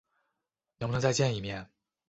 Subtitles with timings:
[0.79, 1.69] 能不能再见一面？